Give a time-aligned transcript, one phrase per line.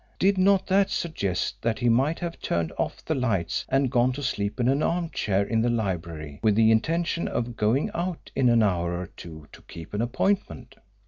[0.17, 4.23] Did not that suggest that he might have turned off the lights and gone to
[4.23, 8.49] sleep in an arm chair in the library with the intention of going out in
[8.49, 10.73] an hour or two to keep an appointment?